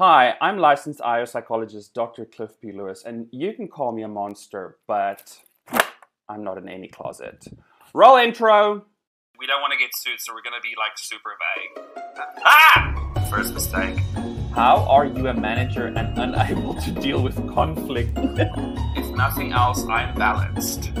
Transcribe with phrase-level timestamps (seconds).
[0.00, 2.24] Hi, I'm licensed IO psychologist Dr.
[2.24, 2.72] Clif P.
[2.72, 5.38] Lewis, and you can call me a monster, but
[6.26, 7.44] I'm not in any closet.
[7.92, 8.86] Roll intro.
[9.38, 11.84] We don't want to get sued, so we're going to be like super vague.
[12.46, 13.26] Ah!
[13.28, 13.98] First mistake.
[14.54, 18.12] How are you a manager and unable to deal with conflict?
[18.16, 20.92] If nothing else, I'm balanced.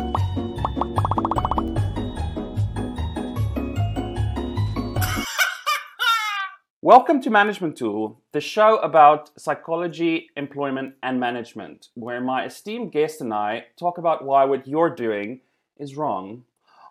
[6.90, 13.20] Welcome to Management Tool, the show about psychology, employment, and management, where my esteemed guest
[13.20, 15.42] and I talk about why what you're doing
[15.78, 16.42] is wrong.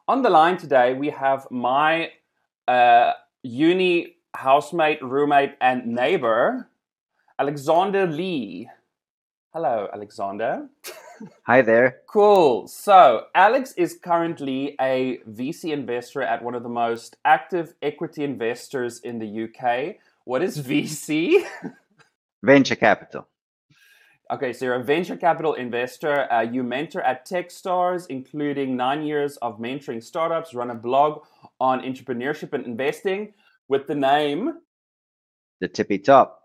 [0.07, 2.11] On the line today, we have my
[2.65, 3.11] uh,
[3.43, 6.69] uni housemate, roommate, and neighbor,
[7.37, 8.69] Alexander Leigh.
[9.51, 10.69] Hello, Alexander.
[11.43, 11.97] Hi there.
[12.07, 12.67] Cool.
[12.67, 18.99] So, Alex is currently a VC investor at one of the most active equity investors
[18.99, 19.95] in the UK.
[20.25, 21.43] What is VC?
[22.43, 23.27] Venture capital.
[24.31, 26.31] Okay, so you're a venture capital investor.
[26.31, 31.23] Uh, you mentor at Techstars, including nine years of mentoring startups, run a blog
[31.59, 33.33] on entrepreneurship and investing
[33.67, 34.53] with the name
[35.61, 36.43] The tippy top.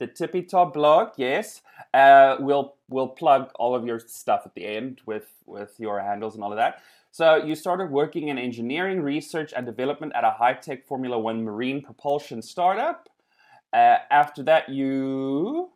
[0.00, 1.14] the Tippy Top blog.
[1.16, 1.62] Yes,
[1.94, 6.34] uh, we'll we'll plug all of your stuff at the end with with your handles
[6.34, 6.82] and all of that.
[7.10, 11.44] So you started working in engineering, research, and development at a high tech Formula One
[11.44, 13.08] marine propulsion startup.
[13.72, 15.70] Uh, after that, you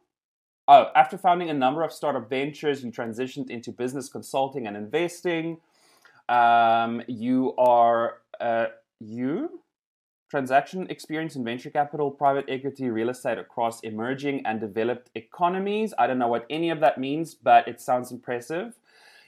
[0.67, 5.59] oh after founding a number of startup ventures, you transitioned into business consulting and investing.
[6.29, 8.67] Um, you are uh,
[9.01, 9.61] you
[10.31, 15.95] transaction experience in venture capital, private equity, real estate across emerging and developed economies.
[15.99, 18.75] I don't know what any of that means, but it sounds impressive.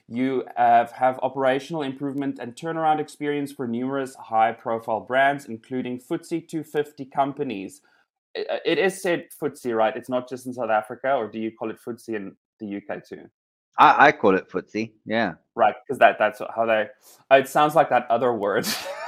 [0.08, 6.48] You have, have operational improvement and turnaround experience for numerous high profile brands, including FTSE
[6.48, 7.80] 250 companies.
[8.34, 9.96] It, is said FTSE, right?
[9.96, 13.04] It's not just in South Africa, or do you call it FTSE in the UK
[13.04, 13.26] too?
[13.78, 14.92] I, I call it footsie.
[15.06, 15.34] Yeah.
[15.54, 16.88] Right, because that, that's how they.
[17.30, 18.66] It sounds like that other word.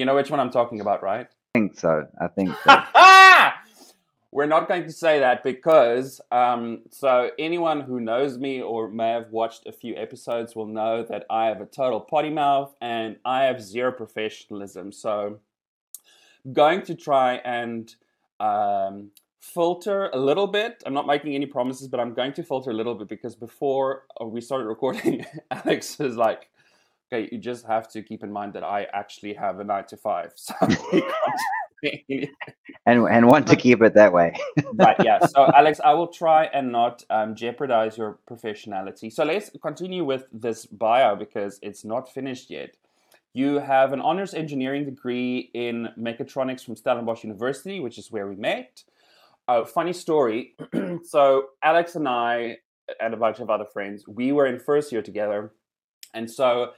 [0.00, 1.26] you know which one I'm talking about, right?
[1.54, 2.06] I think so.
[2.18, 2.82] I think so.
[4.32, 9.10] We're not going to say that because, um, so anyone who knows me or may
[9.10, 13.16] have watched a few episodes will know that I have a total potty mouth and
[13.26, 14.90] I have zero professionalism.
[14.90, 15.40] So,
[16.50, 17.94] going to try and
[18.38, 20.82] um, filter a little bit.
[20.86, 24.04] I'm not making any promises, but I'm going to filter a little bit because before
[24.18, 26.48] uh, we started recording, Alex was like,
[27.12, 29.96] okay, you just have to keep in mind that I actually have a nine to
[29.96, 30.32] five.
[30.36, 31.42] So we can't
[31.82, 32.30] say
[32.86, 34.34] and and want to keep it that way.
[34.74, 35.18] right, yeah.
[35.26, 39.12] So, Alex, I will try and not um, jeopardize your professionality.
[39.12, 42.76] So, let's continue with this bio because it's not finished yet.
[43.32, 48.36] You have an honors engineering degree in mechatronics from Stellenbosch University, which is where we
[48.36, 48.82] met.
[49.46, 50.54] Oh, funny story.
[51.04, 52.58] so, Alex and I,
[53.00, 55.52] and a bunch of other friends, we were in first year together.
[56.12, 56.72] And so,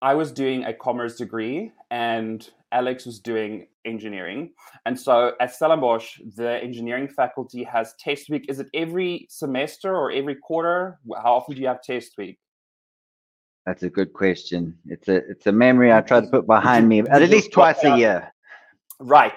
[0.00, 4.52] I was doing a commerce degree and Alex was doing engineering.
[4.86, 8.46] And so at Stellenbosch, the engineering faculty has test week.
[8.48, 10.98] Is it every semester or every quarter?
[11.16, 12.38] How often do you have test week?
[13.66, 14.78] That's a good question.
[14.86, 17.98] It's a it's a memory I try to put behind me at least twice a
[17.98, 18.32] year.
[18.98, 19.34] Right.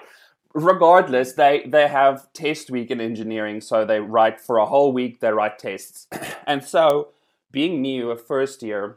[0.54, 5.20] Regardless, they they have test week in engineering, so they write for a whole week.
[5.20, 6.06] They write tests,
[6.46, 7.08] and so
[7.50, 8.96] being new, a first year,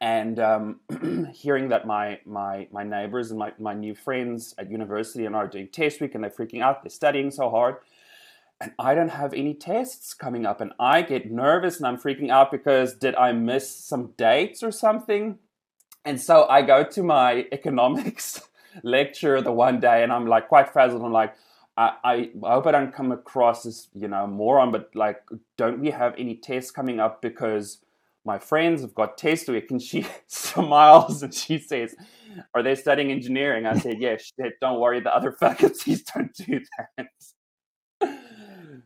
[0.00, 0.80] and um,
[1.34, 5.46] hearing that my my my neighbors and my, my new friends at university and are
[5.46, 7.76] doing test week and they're freaking out, they're studying so hard,
[8.60, 12.30] and I don't have any tests coming up, and I get nervous and I'm freaking
[12.30, 15.38] out because did I miss some dates or something?
[16.04, 18.40] And so I go to my economics
[18.82, 21.02] lecture the one day, and I'm like quite frazzled.
[21.02, 21.34] I'm like.
[21.78, 25.22] I, I hope I don't come across as you know moron, but like,
[25.58, 27.20] don't we have any tests coming up?
[27.20, 27.80] Because
[28.26, 31.94] my friends have got test week and she smiles and she says
[32.54, 33.66] are they studying engineering?
[33.66, 38.10] I said yeah she said don't worry the other faculties don't do that.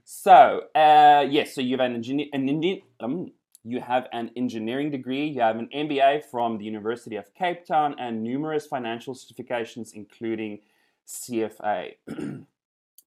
[0.04, 3.32] So uh, yes so you have an engineer an Indian, um,
[3.64, 7.94] you have an engineering degree you have an mba from the university of cape town
[7.98, 10.58] and numerous financial certifications including
[11.06, 11.90] cfa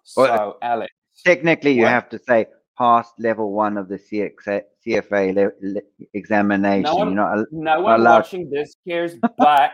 [0.03, 0.93] so Well, alex
[1.23, 2.47] Technically, you have to say
[2.77, 5.81] past level one of the CFA, CFA le- le-
[6.13, 6.83] examination.
[6.83, 9.71] No one- You're not al- no one allowed- watching this cares, but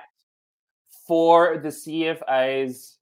[1.07, 2.97] for the CFA's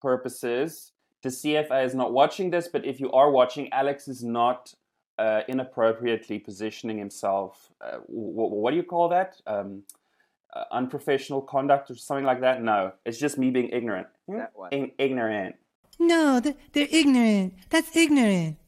[0.00, 2.68] purposes, the CFA is not watching this.
[2.68, 4.72] But if you are watching, Alex is not
[5.18, 7.72] uh, inappropriately positioning himself.
[7.80, 9.34] Uh, w- what do you call that?
[9.48, 9.82] Um,
[10.54, 12.62] uh, unprofessional conduct or something like that?
[12.62, 14.06] No, it's just me being ignorant.
[14.28, 14.52] that.
[14.70, 15.56] In- ignorant.
[15.98, 17.54] No, th- they're ignorant.
[17.68, 18.58] That's ignorant.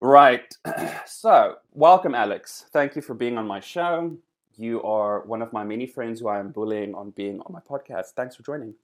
[0.00, 0.52] Right.
[1.06, 2.66] So, welcome, Alex.
[2.72, 4.16] Thank you for being on my show.
[4.56, 7.60] You are one of my many friends who I am bullying on being on my
[7.60, 8.14] podcast.
[8.16, 8.74] Thanks for joining.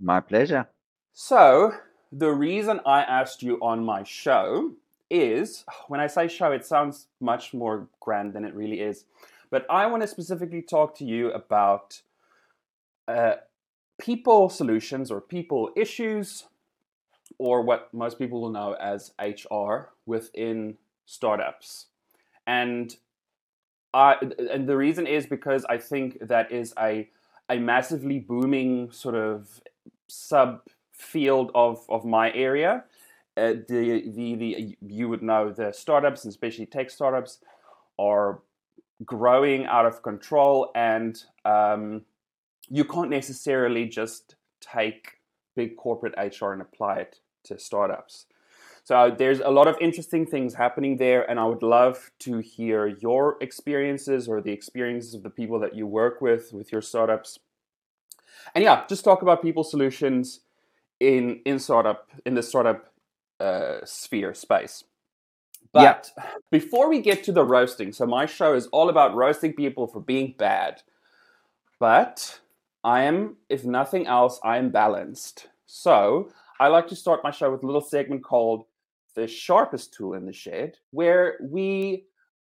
[0.00, 0.68] My pleasure.
[1.12, 1.72] So,
[2.12, 4.74] the reason I asked you on my show
[5.10, 9.06] is when I say show, it sounds much more grand than it really is.
[9.50, 12.00] But I want to specifically talk to you about
[13.08, 13.34] uh,
[13.98, 16.44] people solutions or people issues,
[17.38, 21.86] or what most people will know as HR within startups.
[22.46, 22.94] And
[23.92, 24.16] I,
[24.50, 27.08] and the reason is because I think that is a
[27.48, 29.60] a massively booming sort of
[30.08, 30.62] sub
[30.92, 32.84] field of, of my area.
[33.36, 37.40] Uh, the, the the you would know the startups and especially tech startups
[37.98, 38.40] are
[39.04, 42.02] growing out of control and um,
[42.70, 45.18] you can't necessarily just take
[45.56, 48.26] big corporate HR and apply it to startups.
[48.84, 52.86] So there's a lot of interesting things happening there, and I would love to hear
[52.86, 57.38] your experiences or the experiences of the people that you work with with your startups.
[58.54, 60.40] And yeah, just talk about people solutions
[61.00, 62.92] in in startup in the startup
[63.40, 64.84] uh, sphere space.
[65.72, 66.12] But
[66.50, 69.98] before we get to the roasting, so my show is all about roasting people for
[69.98, 70.82] being bad.
[71.80, 72.38] But
[72.84, 75.48] I am, if nothing else, I am balanced.
[75.66, 76.28] So
[76.60, 78.66] I like to start my show with a little segment called
[79.14, 82.04] The Sharpest Tool in the Shed, where we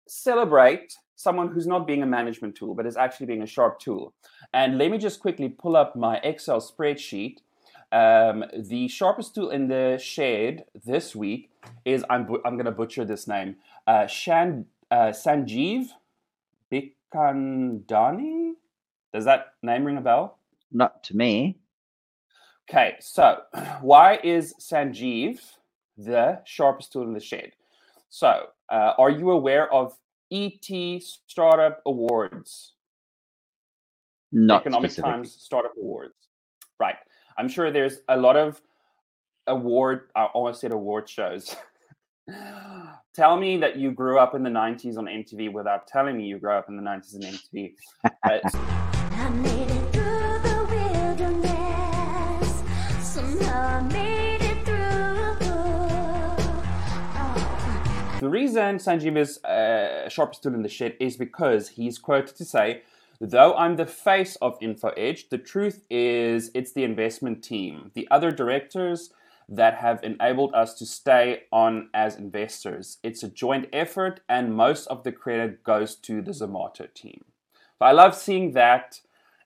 [0.08, 4.14] celebrate someone who's not being a management tool, but is actually being a sharp tool.
[4.52, 7.38] And let me just quickly pull up my Excel spreadsheet.
[7.92, 11.50] Um, the sharpest tool in the shed this week
[11.84, 15.86] is I'm, bu- I'm going to butcher this name uh, Shan, uh, Sanjeev
[16.70, 18.52] Bikhchandani.
[19.12, 20.38] Does that name ring a bell?
[20.70, 21.58] Not to me.
[22.68, 23.42] Okay, so
[23.80, 25.38] why is Sanjeev
[25.96, 27.52] the sharpest tool in the shed?
[28.08, 29.96] So, uh, are you aware of
[30.32, 30.66] ET
[31.26, 32.72] Startup Awards?
[34.32, 35.12] Not Economic specifically.
[35.12, 36.14] Times Startup Awards.
[36.78, 36.96] Right.
[37.38, 38.60] I'm sure there's a lot of
[39.46, 41.56] award, I almost said award shows.
[43.14, 46.38] Tell me that you grew up in the 90s on MTV without telling me you
[46.38, 47.74] grew up in the 90s on MTV.
[58.18, 62.46] The reason Sanjeev is uh, sharpest tool in the shed is because he's quoted to
[62.46, 62.82] say,
[63.20, 68.30] Though I'm the face of InfoEdge, the truth is it's the investment team, the other
[68.30, 69.10] directors
[69.48, 72.98] that have enabled us to stay on as investors.
[73.02, 77.24] It's a joint effort, and most of the credit goes to the Zomato team.
[77.78, 79.00] So I love seeing that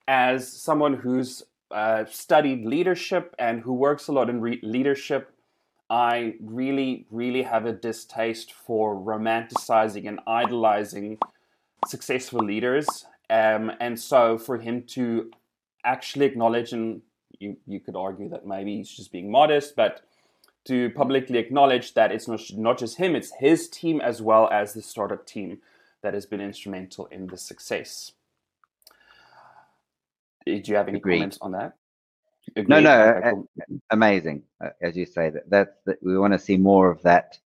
[0.06, 1.42] as someone who's
[1.72, 5.34] uh, studied leadership and who works a lot in re- leadership.
[5.90, 11.18] I really, really have a distaste for romanticizing and idolizing
[11.86, 12.86] successful leaders.
[13.28, 15.30] Um, and so for him to
[15.84, 17.02] actually acknowledge, and
[17.40, 20.02] you, you could argue that maybe he's just being modest, but
[20.66, 24.74] to publicly acknowledge that it's not, not just him, it's his team as well as
[24.74, 25.58] the startup team
[26.02, 28.12] that has been instrumental in the success.
[30.46, 31.16] Did you have any Agreed.
[31.16, 31.74] comments on that?
[32.56, 33.48] No, no,
[33.90, 34.42] amazing.
[34.64, 37.38] Uh, as you say, that that's that we want to see more of that.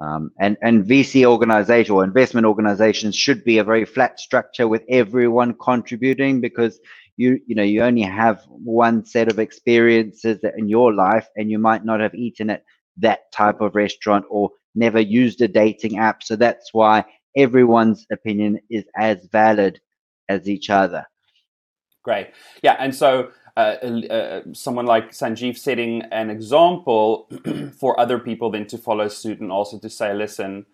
[0.00, 4.82] Um, and and VC organization or investment organizations should be a very flat structure with
[4.88, 6.80] everyone contributing because
[7.16, 11.50] you you know you only have one set of experiences that in your life and
[11.50, 12.64] you might not have eaten at
[12.96, 17.04] that type of restaurant or never used a dating app so that's why
[17.36, 19.80] everyone's opinion is as valid
[20.28, 21.06] as each other
[22.02, 22.30] Great.
[22.62, 27.28] Yeah, and so someone like Sanjeev setting an example
[27.78, 30.66] for other people then to follow suit and also to say, listen,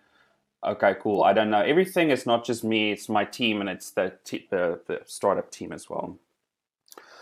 [0.64, 1.22] okay, cool.
[1.22, 2.10] I don't know everything.
[2.10, 2.92] It's not just me.
[2.92, 6.18] It's my team and it's the t- the, the startup team as well.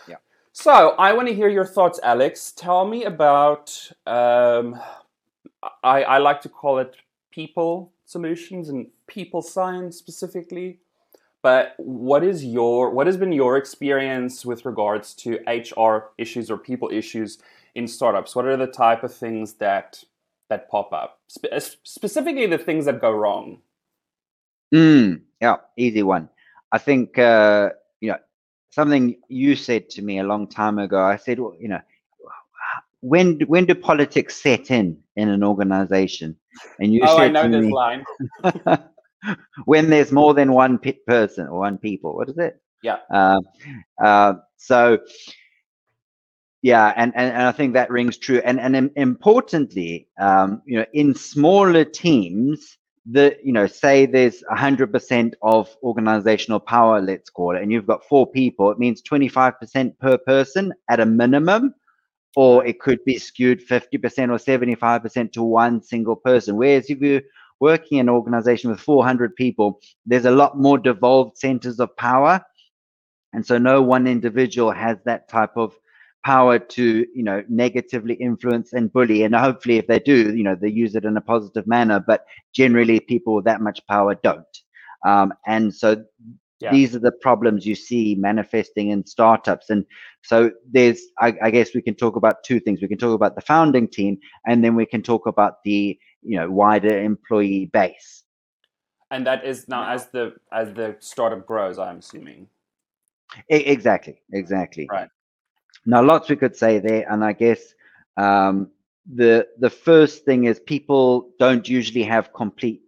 [0.08, 0.16] Yeah.
[0.52, 2.52] So I want to hear your thoughts, Alex.
[2.52, 3.92] Tell me about.
[4.06, 4.80] Um,
[5.82, 6.96] I I like to call it
[7.30, 10.78] people solutions and people science specifically.
[11.46, 16.58] But what is your what has been your experience with regards to HR issues or
[16.58, 17.38] people issues
[17.76, 18.34] in startups?
[18.34, 20.02] What are the type of things that
[20.48, 21.20] that pop up?
[21.28, 23.58] Spe- uh, specifically, the things that go wrong.
[24.74, 26.28] Mm, yeah, easy one.
[26.72, 28.18] I think uh, you know
[28.70, 31.00] something you said to me a long time ago.
[31.00, 31.80] I said, well, you know,
[33.02, 36.34] when do- when do politics set in in an organization?
[36.80, 38.04] And you oh, I said know to this me, line.
[39.64, 42.14] when there's more than one pe- person or one people.
[42.14, 42.60] What is it?
[42.82, 42.98] Yeah.
[43.12, 43.40] Uh,
[44.02, 44.98] uh, so
[46.62, 48.40] Yeah, and, and, and I think that rings true.
[48.44, 54.42] And and im- importantly, um, you know, in smaller teams, the you know, say there's
[54.50, 59.00] hundred percent of organizational power, let's call it, and you've got four people, it means
[59.02, 61.74] twenty five percent per person at a minimum,
[62.36, 66.56] or it could be skewed fifty percent or seventy five percent to one single person.
[66.56, 67.22] Whereas if you're
[67.60, 71.96] working in an organization with four hundred people, there's a lot more devolved centers of
[71.96, 72.40] power,
[73.32, 75.74] and so no one individual has that type of
[76.24, 79.22] power to you know negatively influence and bully.
[79.22, 82.24] And hopefully if they do you know they use it in a positive manner but
[82.54, 84.58] generally people with that much power don't.
[85.06, 86.04] Um, and so
[86.60, 86.70] Yeah.
[86.70, 89.70] these are the problems you see manifesting in startups.
[89.70, 89.84] And
[90.22, 92.80] so there's I, I guess we can talk about two things.
[92.82, 96.36] We can talk about the founding team and then we can talk about the you
[96.38, 98.24] know wider employee base
[99.10, 102.48] And that is now as the as the startup grows, I'm assuming.
[103.50, 105.08] E- exactly exactly Right.
[105.84, 107.60] now lots we could say there and i guess
[108.16, 108.70] um,
[109.14, 112.82] the the first thing is people don't usually have complete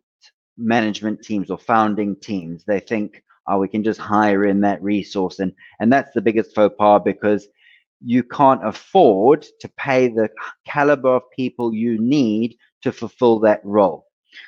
[0.57, 5.38] management teams or founding teams they think oh we can just hire in that resource
[5.38, 7.49] and and that's the biggest faux pas because
[8.14, 10.28] you can't afford to pay the
[10.64, 14.06] caliber of people you need to fulfill that role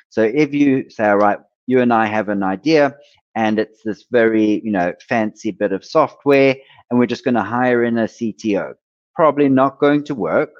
[0.09, 2.95] so if you say all right you and i have an idea
[3.35, 6.55] and it's this very you know fancy bit of software
[6.91, 8.73] and we're just going to hire in a CTO.
[9.15, 10.51] Probably not going to work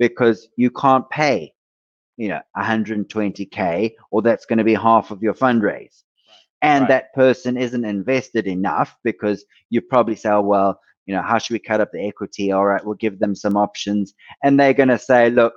[0.00, 1.54] because you can't pay,
[2.16, 6.02] you know, 120k, or that's going to be half of your fundraise.
[6.62, 6.88] And Right.
[6.88, 11.54] that person isn't invested enough because you probably say, oh, well, you know, how should
[11.54, 12.52] we cut up the equity?
[12.52, 14.12] All right, we'll give them some options.
[14.42, 15.54] And they're going to say, look,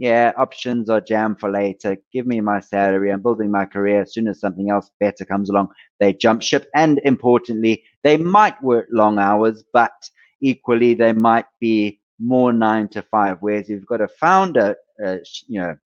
[0.00, 1.94] yeah, options are jam for later.
[2.10, 3.12] Give me my salary.
[3.12, 4.00] I'm building my career.
[4.00, 6.70] As soon as something else better comes along, they jump ship.
[6.74, 9.92] And importantly, they might work long hours, but
[10.40, 13.36] equally they might be more nine to five.
[13.40, 15.76] Whereas you've got a founder, uh, you know,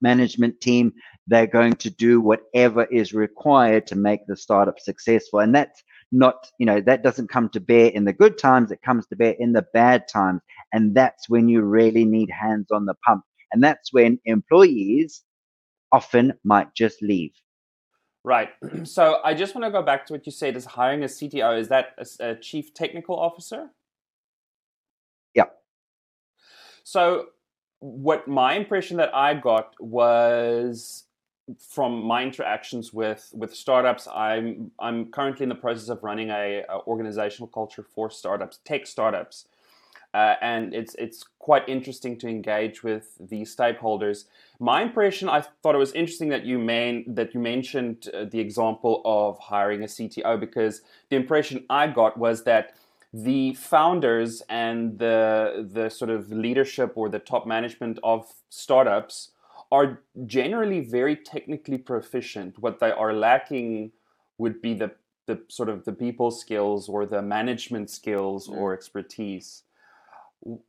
[0.00, 0.92] management team,
[1.26, 5.40] they're going to do whatever is required to make the startup successful.
[5.40, 5.82] And that's
[6.12, 8.70] not, you know, that doesn't come to bear in the good times.
[8.70, 10.42] It comes to bear in the bad times.
[10.72, 13.24] And that's when you really need hands on the pump.
[13.52, 15.22] And that's when employees
[15.92, 17.32] often might just leave.
[18.24, 18.50] Right.
[18.84, 21.58] So I just want to go back to what you said is hiring a CTO.
[21.58, 23.70] Is that a chief technical officer?
[25.34, 25.46] Yeah.
[26.84, 27.26] So
[27.80, 31.04] what my impression that I got was
[31.58, 34.06] from my interactions with with startups.
[34.06, 38.86] I'm I'm currently in the process of running a, a organizational culture for startups, tech
[38.86, 39.46] startups.
[40.14, 44.24] Uh, and it's it's quite interesting to engage with these stakeholders.
[44.60, 48.38] My impression, I thought it was interesting that you main that you mentioned uh, the
[48.38, 52.76] example of hiring a CTO because the impression I got was that
[53.14, 59.30] the founders and the the sort of leadership or the top management of startups
[59.70, 62.58] are generally very technically proficient.
[62.58, 63.92] What they are lacking
[64.36, 64.92] would be the
[65.26, 69.62] the sort of the people skills or the management skills or expertise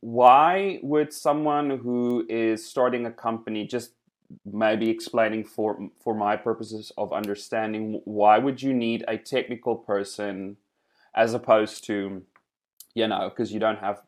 [0.00, 3.92] why would someone who is starting a company just
[4.44, 10.56] maybe explaining for for my purposes of understanding why would you need a technical person
[11.14, 12.22] as opposed to
[12.94, 14.00] you know because you don't have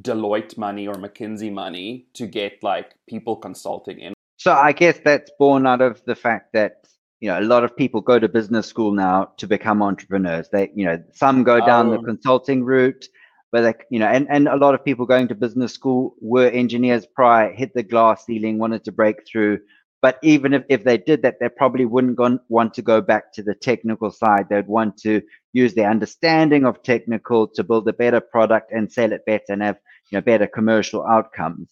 [0.00, 5.30] Deloitte money or McKinsey money to get like people consulting in So I guess that's
[5.38, 6.84] born out of the fact that
[7.20, 10.48] you know a lot of people go to business school now to become entrepreneurs.
[10.50, 12.02] They you know some go down the Oh.
[12.02, 13.06] consulting route,
[13.54, 16.48] but they you know and and a lot of people going to business school were
[16.48, 19.60] engineers prior, hit the glass ceiling, wanted to break through.
[20.02, 23.32] But even if, if they did that, they probably wouldn't gon- want to go back
[23.34, 24.48] to the technical side.
[24.50, 29.12] They'd want to use their understanding of technical to build a better product and sell
[29.12, 29.78] it better and have
[30.10, 31.68] you know better commercial outcomes.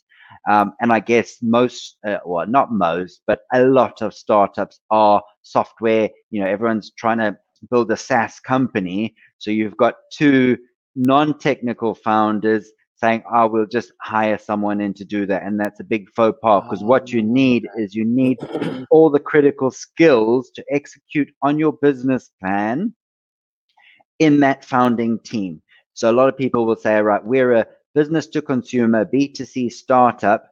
[0.49, 5.21] Um, and I guess most, uh, well, not most, but a lot of startups are
[5.43, 6.11] software.
[6.31, 7.37] You know, everyone's trying to
[7.73, 9.17] build a SaaS company.
[9.39, 10.59] So you've got two
[10.97, 15.81] non-technical founders saying, oh, "I will just hire someone in to do that," and that's
[15.81, 18.39] a big faux pas because what you Oh, need is you need
[18.91, 22.95] all the critical skills to execute on your business plan
[24.19, 25.63] in that founding team.
[25.95, 30.52] So a lot of people will say, right, we're a business to consumer B2C startup.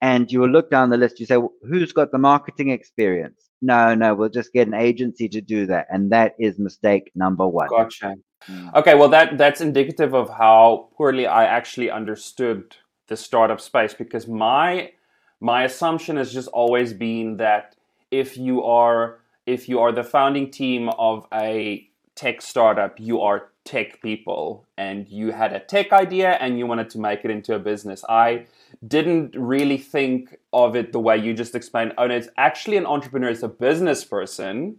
[0.00, 3.50] And you will look down the list, you say, well, who's got the marketing experience?
[3.60, 5.86] No, no, we'll just get an agency to do that.
[5.90, 7.68] And that is mistake number one.
[7.68, 8.14] Gotcha.
[8.48, 8.74] Mm.
[8.74, 12.76] Okay, well that that's indicative of how poorly I actually understood
[13.08, 14.92] the startup space because my
[15.40, 17.74] my assumption has just always been that
[18.10, 21.87] if you are if you are the founding team of a
[22.18, 26.90] tech startup, you are tech people and you had a tech idea and you wanted
[26.90, 28.04] to make it into a business.
[28.08, 28.46] I
[28.86, 31.92] didn't really think of it the way you just explained.
[31.96, 34.78] Oh, no, it's actually an entrepreneur, it's a business person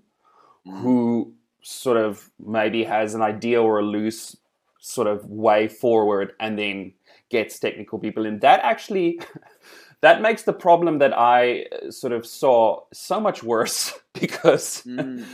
[0.65, 4.35] who sort of maybe has an idea or a loose
[4.79, 6.91] sort of way forward and then
[7.29, 8.39] gets technical people in.
[8.39, 9.19] That actually.
[10.01, 15.25] That makes the problem that I uh, sort of saw so much worse because Mm.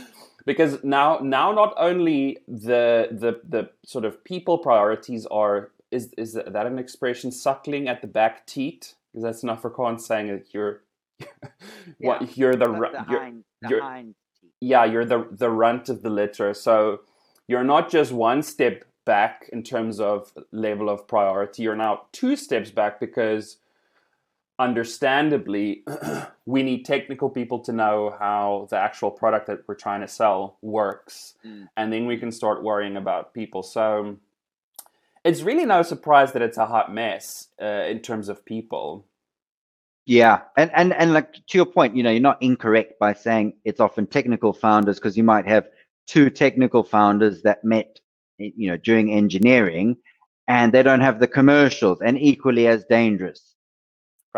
[0.46, 6.32] Because now now not only the the the sort of people priorities are is is
[6.34, 8.94] that an expression suckling at the back teat?
[9.12, 10.82] Because that's an Afrikaans saying that you're
[11.98, 13.20] what you're the, ru- you're,
[13.70, 13.80] you're-
[14.60, 16.54] yeah you're the the runt of the litter.
[16.54, 17.00] So
[17.48, 21.62] you're not just one step back in terms of level of priority.
[21.62, 23.58] You're now two steps back because
[24.58, 25.84] understandably
[26.46, 30.58] we need technical people to know how the actual product that we're trying to sell
[30.62, 31.34] works.
[31.44, 31.68] Mm.
[31.76, 33.62] and then we can start worrying about people.
[33.62, 34.16] So
[35.24, 39.06] it's really no surprise that it's a hot mess uh, in terms of people.
[40.06, 43.54] Yeah, and and and like to your point, you know, you're not incorrect by saying
[43.64, 45.66] it's often technical founders because you might have
[46.06, 47.98] two technical founders that met,
[48.38, 49.96] you know, during engineering,
[50.46, 53.55] and they don't have the commercials, and equally as dangerous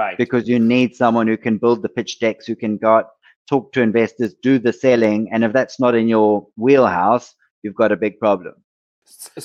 [0.02, 3.06] right because you need someone who can build the pitch decks, who can go out,
[3.52, 7.26] talk to investors, do the selling, and if that's not in your wheelhouse,
[7.62, 8.54] you've got a big problem.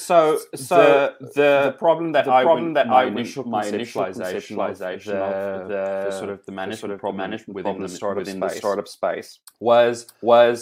[0.08, 0.40] So,
[0.72, 3.66] so The- the, the, problem that the I problem went- that my I initial my
[3.66, 6.98] initial conceptualization, conceptualization of of the, the- the sort of the the management sort of
[6.98, 9.30] the problem management within problem the startup within the space startup space
[9.72, 9.96] was
[10.34, 10.56] was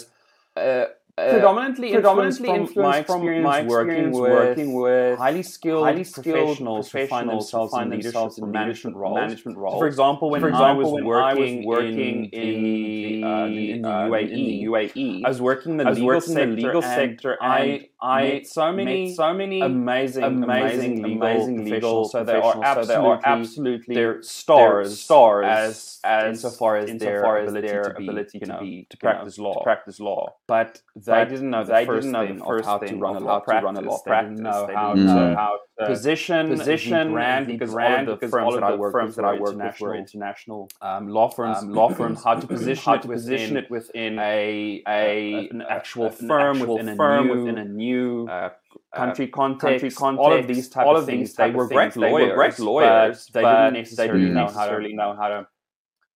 [0.56, 0.84] uh,
[1.18, 5.18] uh, predominantly predominantly influenced from my influenced from experience, my working, experience with working with
[5.18, 9.14] highly skilled, highly skilled professionals, professionals who themselves find in themselves in management roles.
[9.16, 9.78] management So roles.
[9.78, 13.26] for example, when For I example, was when I working, was working in, in the,
[13.26, 16.20] uh, in the uh, UAE, in the UAE, I was working in the I legal
[16.20, 21.04] sector, the legal sector, I I met so many, met so many amazing, amazing, amazing,
[21.04, 22.04] amazing legal.
[22.04, 22.74] So they are professionals.
[22.74, 27.38] So they are absolutely, absolutely they're stars, they're stars as, as insofar as their insofar
[27.38, 29.54] as ability their to be, ability to know, be to know, practice law.
[29.54, 30.36] to practice law.
[30.46, 32.86] But they But didn't know the they first didn't know thing the first how to
[32.86, 33.64] thing run a law how to practice.
[33.64, 34.40] run a law They didn't practice.
[34.40, 38.08] know They how didn't to know how to position, position the brand the because brand
[38.08, 39.88] all of the firms all that I work firms with that I work with international,
[39.88, 43.32] were international um, law firms, um, law firms, how to position how it to within
[43.32, 47.64] position it within a, a an actual an firm actual within a new within a
[47.64, 48.50] new uh, uh,
[48.94, 51.30] country context, country context, all of these type all of of things.
[51.30, 52.04] these They were of great things.
[52.04, 55.46] They were great lawyers, but they didn't necessarily know how to know how to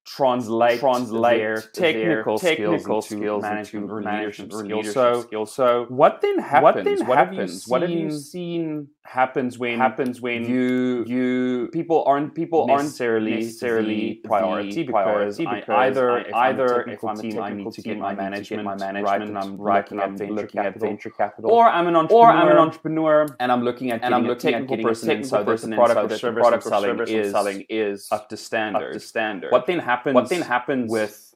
[0.07, 4.95] translate, translate their their technical, technical skills, into skills management or management leadership skills.
[4.95, 5.55] So, skills.
[5.55, 6.62] So what then happens?
[6.62, 7.64] what then what happens?
[7.64, 12.35] Have you what have you seen seen happens when happens when you you people aren't
[12.35, 16.92] people aren't necessarily necessarily the priority the because, I- either I- if either I'm a
[16.92, 18.75] if technical I'm a team, I need to get my I need to management, my
[18.77, 21.97] management and I'm right, looking at I'm venture looking at venture capital, or I'm an
[21.97, 24.77] entrepreneur, or I'm an entrepreneur and I'm looking at and I'm looking a at technical
[24.77, 26.66] getting person in, so technical that the person in, product so or the service product
[26.66, 28.87] or selling service is selling is up to standard.
[28.88, 29.53] up to standard.
[29.53, 30.14] What then happens?
[30.14, 31.35] What then happens with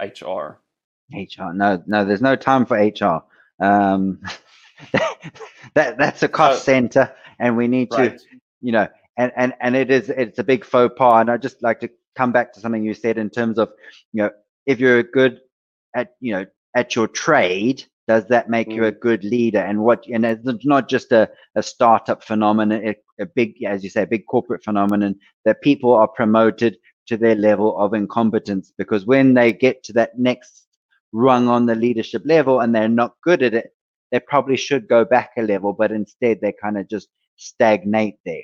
[0.00, 0.58] HR?
[1.12, 1.52] HR.
[1.52, 3.22] No, no, there's no time for HR.
[3.62, 4.20] Um,
[5.74, 6.72] that that's a cost oh.
[6.72, 8.18] center, and we need to,
[8.60, 11.20] you know, and and and it is it's a big faux pas.
[11.20, 13.70] And I just like to come back to something you said in terms of,
[14.12, 14.30] you know,
[14.66, 15.40] if you're good
[15.94, 19.00] at you know at your trade, does that make you a mm.
[19.00, 19.60] good leader?
[19.60, 23.90] And what and it's not just a a startup phenomenon, it, a big, as you
[23.90, 29.04] say, a big corporate phenomenon that people are promoted to their level of incompetence because
[29.04, 30.66] when they get to that next
[31.12, 33.74] rung on the leadership level and they're not good at it,
[34.10, 38.42] they probably should go back a level, but instead they kind of just stagnate there.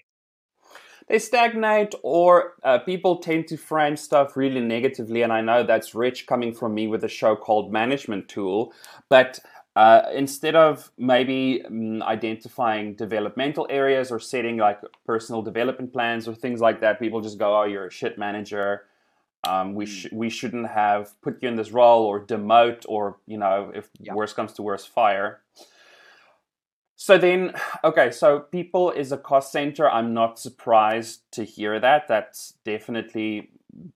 [1.09, 5.94] they stagnate or uh, people tend to frame stuff really negatively and i know that's
[5.94, 8.72] rich coming from me with a show called management tool
[9.09, 9.38] but
[9.76, 16.35] uh, instead of maybe mm, identifying developmental areas or setting like personal development plans or
[16.35, 18.83] things like that people just go oh you're a shit manager
[19.46, 23.38] um, we, sh- we shouldn't have put you in this role or demote or you
[23.38, 24.14] know if Yeah.
[24.14, 25.40] worse comes to worse fire
[26.96, 27.52] so then,
[27.85, 29.88] okay, so people is a cost center.
[29.88, 32.09] I'm not surprised to hear that.
[32.09, 33.50] That's definitely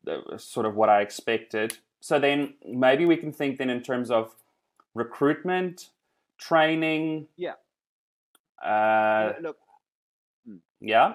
[0.07, 1.79] uh, sort of what I expected.
[2.01, 4.35] So then maybe we can think then in terms of
[4.95, 5.89] recruitment,
[6.39, 7.27] training.
[7.37, 7.55] Yeah.
[8.63, 9.57] Uh, look,
[10.81, 11.15] yeah.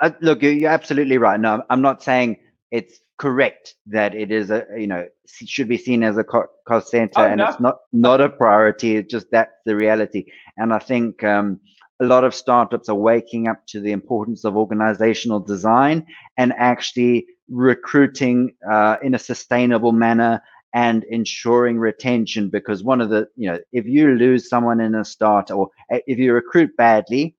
[0.00, 1.40] uh, look, you- you're absolutely right.
[1.40, 2.38] No, I'm not saying
[2.70, 7.20] it's correct that it is a you know should be seen as a cost center,
[7.20, 7.48] Oh, and no.
[7.48, 8.96] it's not not a priority.
[8.96, 10.26] It's just that's the reality.
[10.56, 11.60] And I think um,
[12.00, 17.26] a lot of startups are waking up to the importance of organizational design and actually
[17.48, 20.42] recruiting uh, in a sustainable manner
[20.74, 25.04] and ensuring retention because one of the you know if you lose someone in a
[25.04, 27.36] start or uh, if you recruit badly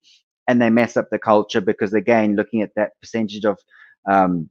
[0.47, 3.57] and they mess up the culture because again looking at that percentage of
[4.09, 4.49] um,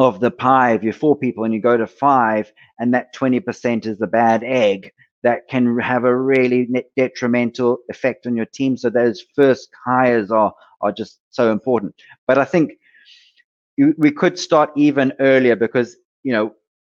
[0.00, 3.86] of the pie if you're four people and you go to five and that 20%
[3.86, 4.90] is the bad egg
[5.22, 8.78] that can have a really detrimental effect on your team.
[8.78, 11.94] So those first hires are are just so important.
[12.26, 12.72] But i think
[13.76, 16.54] you, we could start even earlier because you know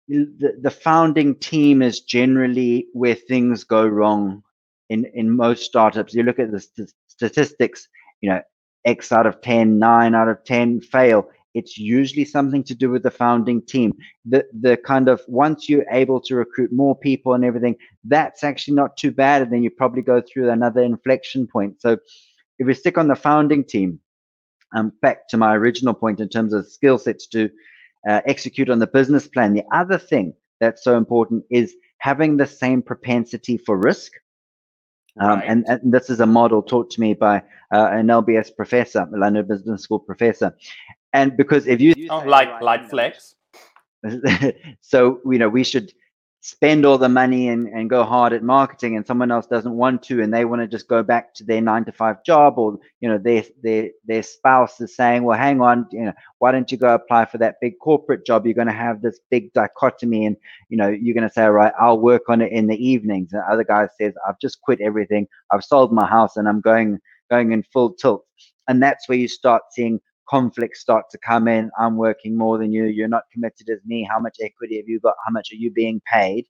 [0.08, 4.44] the, the founding team is generally where things go wrong
[4.90, 6.14] in in most startups.
[6.14, 7.88] You look at the st- statistics
[8.22, 8.42] you know
[8.86, 13.04] x out of 10 9 out of 10 fail it's usually something to do with
[13.04, 13.94] the founding team
[14.26, 18.74] the the kind of once you're able to recruit more people and everything that's actually
[18.76, 21.98] not too bad and then you probably go through another inflection point so
[22.60, 24.00] if we stick on the founding team
[24.76, 27.50] um, back to my original point in terms of skill sets to
[28.08, 29.54] uh, execute on the business plan.
[29.54, 34.14] The other thing that's so important is having the same propensity for risk.
[35.20, 35.50] Um, Right.
[35.50, 37.40] and, and this is a model taught to me by
[37.74, 40.56] uh, an LBS professor, a London Business School professor.
[41.14, 43.36] And because if you Oh, like "Alright, light flex.
[44.82, 45.94] so you know we should
[46.44, 50.02] spend all the money and, and go hard at marketing and someone else doesn't want
[50.02, 52.80] to and they want to just go back to their nine to five job or
[53.00, 56.72] you know their their their spouse is saying well hang on you know why don't
[56.72, 58.48] you go apply for that big corporate job?
[58.48, 60.36] You're going to have this big dichotomy and
[60.70, 63.34] you know you're going to say all right i'll work on it in the evenings
[63.34, 65.28] and the other guy says i've just quit everything.
[65.52, 67.00] I've sold my house and i'm going
[67.32, 68.26] going in full tilt.
[68.68, 71.70] And that's where you start seeing conflicts start to come in.
[71.80, 72.86] I'm working more than you.
[72.86, 74.08] You're not committed as me.
[74.10, 75.16] How much equity have you got?
[75.26, 76.46] How much are you being paid?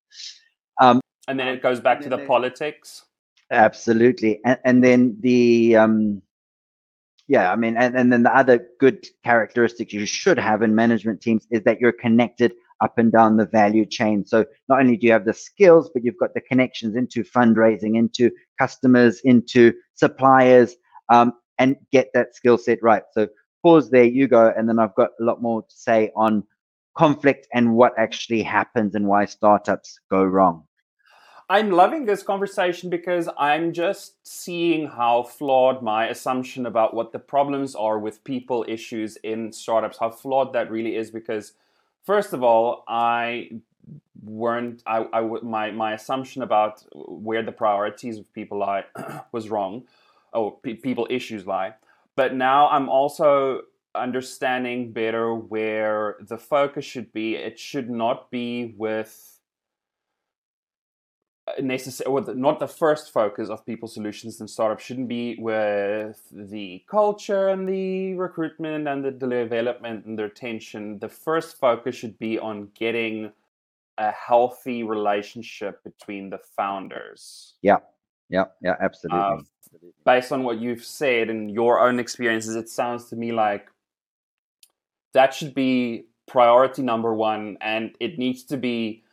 [1.28, 3.06] And then it goes back to the politics.
[3.52, 4.40] Absolutely.
[4.46, 6.22] And, and then the, um,
[7.28, 11.22] yeah, I mean, and, and then the other good characteristics you should have in management
[11.22, 14.26] teams is that you're connected up and down the value chain.
[14.26, 17.96] So not only do you have the skills, but you've got the connections into fundraising,
[17.96, 20.76] into customers, into suppliers,
[21.10, 23.04] um, and get that skill set right.
[23.14, 23.28] So
[23.62, 26.43] pause there, you go, and then I've got a lot more to say on
[26.95, 30.63] conflict and what actually happens and why startups go wrong.
[31.52, 37.19] I'm loving this conversation because I'm just seeing how flawed my assumption about what the
[37.19, 41.12] problems are with people issues in startups, how flawed that really is.
[41.12, 41.52] Because,
[42.06, 43.50] first of all, I
[44.24, 45.04] weren't, I
[45.43, 48.86] my, my assumption about where the priorities of people lie
[49.34, 49.84] was wrong,
[50.34, 51.74] or pe- people issues lie.
[52.15, 53.62] But now I'm also
[53.95, 57.36] understanding better where the focus should be.
[57.36, 59.39] It should not be with
[61.60, 66.28] necessary well, the- not the first focus of people solutions and startups shouldn't be with
[66.32, 71.00] the culture and the recruitment and the development and the retention.
[71.00, 73.32] The first focus should be on getting
[73.97, 77.56] a healthy relationship between the founders.
[77.62, 77.78] Yeah,
[78.30, 78.76] yeah, yeah.
[78.80, 79.19] Absolutely.
[79.19, 79.41] Uh,
[80.06, 83.68] based on what you've said and your own experiences it sounds to me like
[85.14, 89.04] that should be priority number one and it needs to be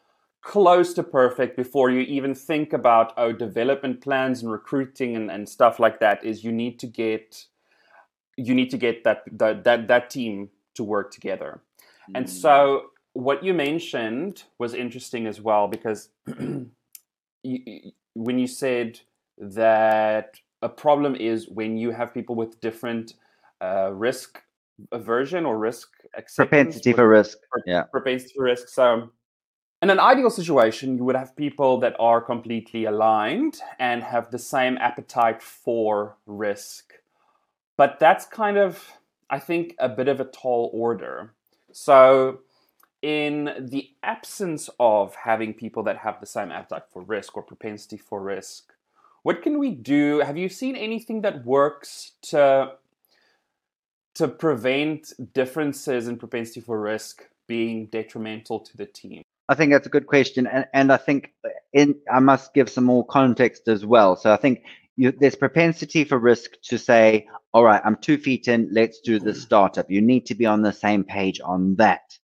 [0.40, 5.48] close to perfect before you even think about oh development plans and recruiting and, and
[5.48, 7.46] stuff like that is you need to get
[8.36, 11.60] you need to get that that that, that team to work together.
[12.14, 12.28] And mm.
[12.28, 16.08] so what you mentioned was interesting as well because
[17.42, 19.00] you- when you said
[19.36, 23.14] that a problem is when you have people with different
[23.60, 24.42] uh, risk
[24.92, 25.88] aversion or risk
[26.36, 27.38] propensity for risk.
[27.66, 27.82] Yeah.
[27.82, 28.68] propensity for risk.
[28.68, 29.10] So,
[29.80, 34.38] in an ideal situation, you would have people that are completely aligned and have the
[34.38, 36.94] same appetite for risk.
[37.76, 38.92] But that's kind of,
[39.30, 41.32] I think, a bit of a tall order.
[41.72, 42.40] So,
[43.02, 47.96] in the absence of having people that have the same appetite for risk or propensity
[47.96, 48.72] for risk,
[49.28, 50.20] what can we do?
[50.20, 52.72] Have you seen anything that works to
[54.14, 59.20] to prevent differences in propensity for risk being detrimental to the team?
[59.50, 62.70] I think that's a good question, and and I think uh, in I must give
[62.70, 64.16] some more context as well.
[64.16, 64.62] So I think
[64.96, 69.18] you, there's propensity for risk to say, all right, I'm two feet in, let's do
[69.18, 69.90] the startup.
[69.90, 72.16] You need to be on the same page on that.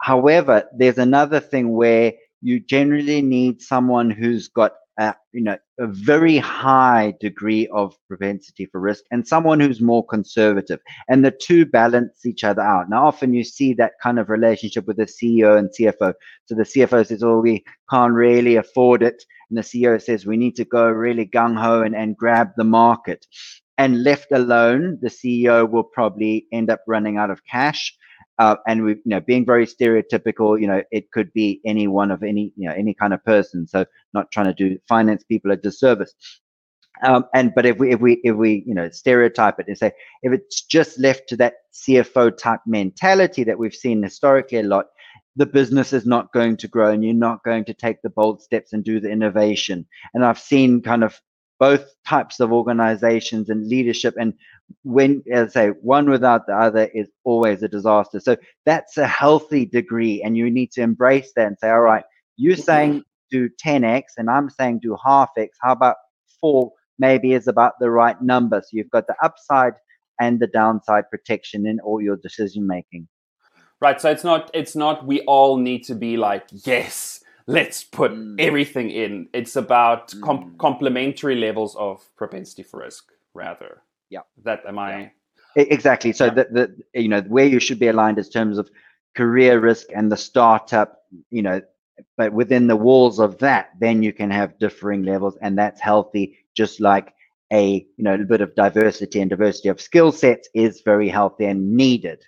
[0.00, 4.74] However, there's another thing where you generally need someone who's got
[5.32, 10.80] you know a very high degree of propensity for risk and someone who's more conservative
[11.08, 12.88] and the two balance each other out.
[12.88, 16.14] Now often you see that kind of relationship with the ceo and cfo
[16.46, 19.22] so the cfo says oh we can't really afford it.
[19.50, 23.26] And the ceo says we need to go really gung-ho and, and grab the market.
[23.78, 27.94] And left alone the ceo will probably end up running out of cash
[28.38, 30.60] uh, and we, you know, being very stereotypical.
[30.60, 33.66] You know, it could be any one of any, you know, any kind of person.
[33.66, 36.14] So not trying to do finance people a disservice.
[37.02, 39.92] Um, and but if we if we if we you know stereotype it and say
[40.22, 44.86] if it's just left to that CFO type mentality that we've seen historically a lot,
[45.36, 48.40] the business is not going to grow and you're not going to take the bold
[48.40, 49.86] steps and do the innovation.
[50.14, 51.20] And I've seen kind of
[51.58, 54.34] both types of organizations and leadership and
[54.82, 58.20] when as I say one without the other is always a disaster.
[58.20, 62.04] So that's a healthy degree and you need to embrace that and say, all right,
[62.36, 65.56] you're saying do 10x and I'm saying do half x.
[65.62, 65.96] How about
[66.40, 68.60] four maybe is about the right number.
[68.62, 69.74] So you've got the upside
[70.20, 73.08] and the downside protection in all your decision making.
[73.80, 74.00] Right.
[74.00, 78.40] So it's not it's not we all need to be like, yes, let's put Mm.
[78.40, 79.28] everything in.
[79.34, 80.58] It's about com- Mm.
[80.58, 83.82] complementary levels of propensity for risk, rather.
[84.10, 84.20] Yeah.
[84.44, 85.12] That am I
[85.58, 86.12] E- Exactly.
[86.12, 86.34] So Yeah.
[86.34, 86.44] the,
[86.92, 88.70] the you know where you should be aligned in terms of
[89.16, 91.62] career risk and the startup, you know,
[92.16, 96.38] but within the walls of that, then you can have differing levels, and that's healthy.
[96.56, 97.14] Just like
[97.52, 101.46] a you know a bit of diversity and diversity of skill sets is very healthy
[101.46, 102.22] and needed.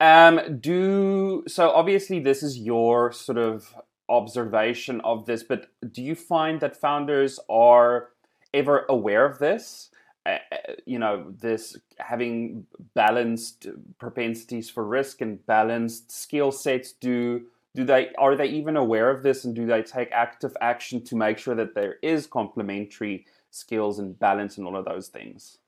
[0.00, 1.70] Um, do so.
[1.70, 3.74] Obviously, this is your sort of
[4.08, 8.10] observation of this, but do you find that founders are
[8.54, 9.90] ever aware of this?
[10.24, 10.38] Uh,
[10.86, 13.66] you know, this having balanced
[13.98, 16.92] propensities for risk and balanced skill sets.
[16.92, 17.42] Do
[17.74, 21.16] do they are they even aware of this, and do they take active action to
[21.16, 25.58] make sure that there is complementary skills and balance and all of those things?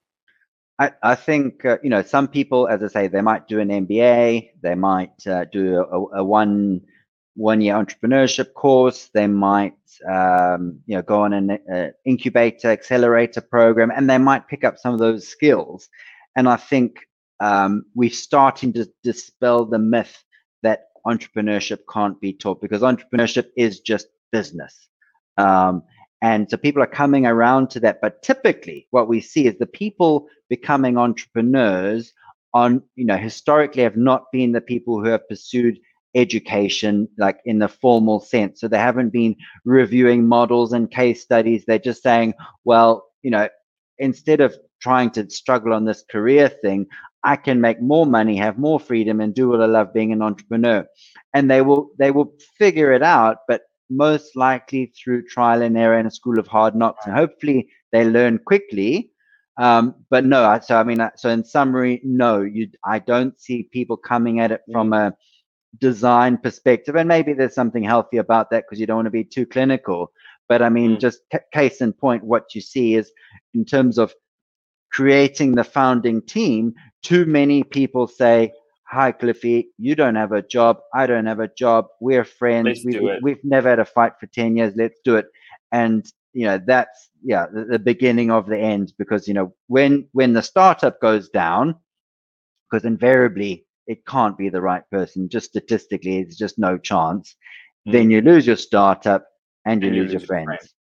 [0.79, 3.69] I, I think uh, you know some people, as I say, they might do an
[3.69, 6.83] MBA, they might uh, do a, a one
[7.37, 9.75] one year entrepreneurship course, they might
[10.11, 14.79] um, you know go on an uh, incubator accelerator program, and they might pick up
[14.79, 15.89] some of those skills.
[16.37, 16.99] And I think
[17.41, 20.25] um, we're starting to dispel the myth
[20.63, 24.89] that entrepreneurship can't be taught because entrepreneurship is just business.
[25.37, 25.83] Um,
[26.23, 28.01] and so people are coming around to that.
[28.01, 32.13] But typically, what we see is the people becoming entrepreneurs
[32.55, 35.79] on, you know, historically have not been the people who have pursued
[36.17, 38.61] education like in the formal sense.
[38.61, 41.65] So they haven't been reviewing models and case studies.
[41.67, 43.49] They're just saying, well, you know,
[43.99, 46.87] instead of trying to struggle on this career thing,
[47.25, 50.23] I can make more money, have more freedom, and do what I love being an
[50.23, 50.87] entrepreneur.
[51.35, 55.99] And they will they will figure it out, but most likely through trial and error
[55.99, 57.07] in a school of hard knocks.
[57.07, 59.13] And hopefully they learn quickly.
[59.59, 63.69] Um, but no, I- so I mean, so in summary, no, you, I don't see
[63.73, 65.15] people coming at it from a
[65.81, 66.97] design perspective.
[66.97, 70.13] And maybe there's something healthy about that because you don't want to be too clinical.
[70.49, 71.01] But I mean, Mm.
[71.01, 73.13] just ca- case in point, what you see is
[73.55, 74.15] in terms of
[74.93, 78.53] creating the founding team, too many people say,
[78.89, 80.79] Hi, Cliffy, you don't have a job.
[80.95, 81.87] I don't have a job.
[82.01, 82.67] We're friends.
[82.67, 84.75] Let's we, it." We've never had a fight for 10 years.
[84.77, 85.27] Let's do it.
[85.73, 90.09] And, you know, that's, yeah, the, the beginning of the end because, you know, when,
[90.13, 91.75] when the startup goes down,
[92.71, 97.37] because invariably it can't be the right person, just statistically, it's just no chance,
[97.85, 99.27] then you lose your startup
[99.65, 100.47] and you And you lose your lose your friends.
[100.47, 100.75] friends.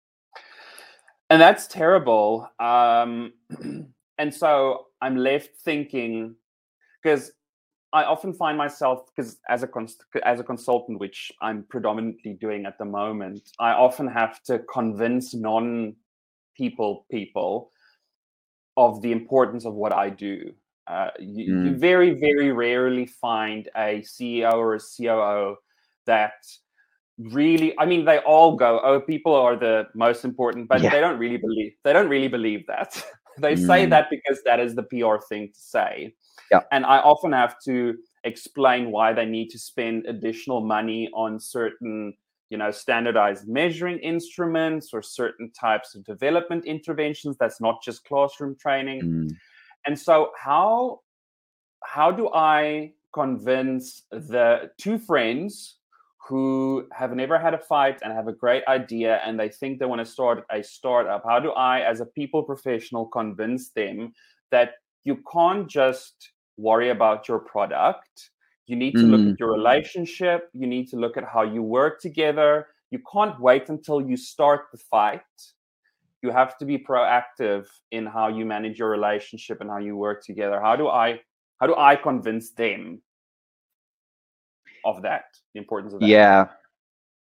[1.29, 2.49] and that's terrible.
[2.59, 3.33] Um
[4.17, 6.35] and so i'm left thinking
[7.01, 7.31] because
[7.93, 12.65] i often find myself because as a cons- as a consultant which i'm predominantly doing
[12.65, 15.95] at the moment i often have to convince non
[16.55, 17.71] people people
[18.77, 20.51] of the importance of what i do
[20.87, 21.79] uh, you, you Mm.
[21.79, 25.55] very very rarely find a ceo or a coo
[26.05, 26.33] that
[27.17, 30.91] really i mean they all go oh people are the most important but Yeah.
[30.91, 33.01] they don't really believe they don't really believe that
[33.39, 33.89] they say Mm.
[33.89, 36.13] that because that is the pr thing to say
[36.51, 36.59] Yeah.
[36.71, 37.95] and i often have to
[38.25, 42.13] explain why they need to spend additional money on certain
[42.49, 48.55] you know standardized measuring instruments or certain types of development interventions that's not just classroom
[48.59, 49.35] training Mm.
[49.85, 51.01] And so how
[51.83, 55.77] how do I convince the two friends
[56.27, 59.85] who have never had a fight and have a great idea and they think they
[59.85, 61.23] want to start a startup?
[61.23, 64.13] How do I, as a people professional, convince them
[64.51, 68.31] that you can't just worry about your product?
[68.65, 69.33] You need to look Mm.
[69.33, 70.49] at your relationship.
[70.53, 72.67] You need to look at how you work together.
[72.89, 75.21] You can't wait until you start the fight
[76.25, 80.19] you have to be proactive in how you manage your relationship and how you work
[80.25, 81.07] together how do i
[81.61, 83.01] how do i convince them
[84.83, 86.47] of that the importance of that Yeah,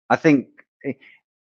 [0.08, 0.46] I think
[0.84, 0.92] eh,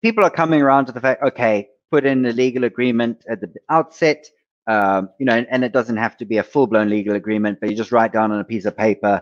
[0.02, 1.24] people are coming around to the fact.
[1.24, 4.26] Okay, put in a legal agreement at the outset.
[4.68, 7.58] um, you know, and, and it doesn't have to be a full blown legal agreement,
[7.60, 9.22] but you just write down on a piece of paper,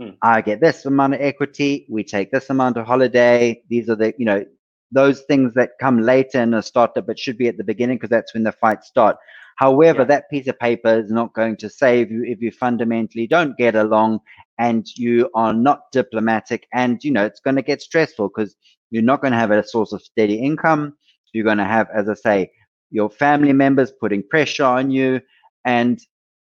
[0.00, 0.10] Hmm.
[0.22, 3.62] I get this amount of equity, we take this amount of holiday.
[3.68, 4.44] These are the, you know,
[4.92, 8.10] those things that come later in a startup, but should be at the beginning because
[8.10, 9.16] that's when the fights start.
[9.56, 10.06] However, Yeah.
[10.06, 13.74] that piece of paper is not going to save you if you fundamentally don't get
[13.74, 14.20] along
[14.58, 18.56] and you are not diplomatic and you know it's going to get stressful because
[18.90, 20.94] you're not going to have a source of steady income
[21.32, 22.50] you're going to have as i say
[22.90, 25.20] your family members putting pressure on you
[25.64, 26.00] and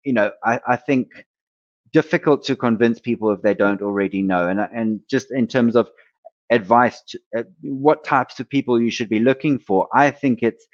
[0.04, 1.08] you know i, I think
[1.92, 5.88] difficult to convince people if they don't already know and and just in terms of
[6.50, 9.88] advice to, uh, what types of people you should be looking for.
[9.94, 10.66] I think it's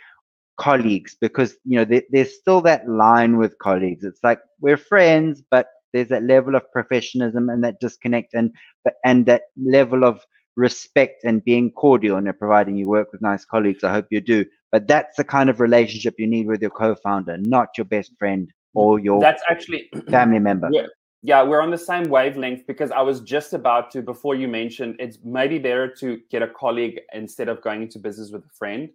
[0.58, 4.04] colleagues because you know there, there's still that line with colleagues.
[4.04, 8.50] It's like we're friends but there's that level of professionalism and that disconnect and
[8.84, 10.20] but and that level of
[10.56, 13.84] respect and being cordial and providing you work with nice colleagues.
[13.84, 14.46] I hope you do.
[14.72, 18.50] But that's the kind of relationship you need with your co-founder not your best friend
[18.74, 20.70] or your That's actually family member.
[20.72, 20.86] Yeah.
[21.26, 24.94] Yeah, we're on the same wavelength because I was just about to, before you mentioned,
[25.00, 28.90] it's maybe better to get a colleague instead of going into business with a friend.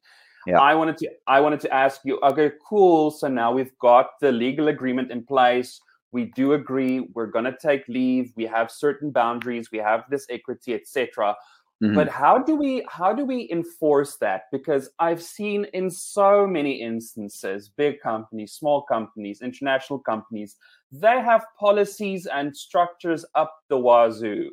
[0.48, 0.62] Yeah.
[0.62, 3.12] I wanted to I wanted to ask you, okay, cool.
[3.12, 5.82] So now we've got the legal agreement in place.
[6.14, 10.74] We do agree we're gonna take leave, we have certain boundaries, we have this equity,
[10.74, 11.36] etc.
[11.84, 11.96] Mhm.
[11.96, 14.44] But how do we how do we enforce that?
[14.54, 20.56] Because I've seen in so many instances, big companies, small companies, international companies,
[20.92, 24.50] they have policies and structures up the wazoo,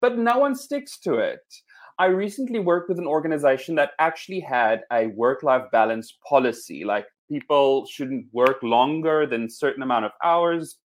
[0.00, 1.40] but no one sticks to it.
[1.98, 7.86] I recently worked with an organization that actually had a work-life balance policy, like people
[7.86, 10.78] shouldn't work longer than certain amount of hours.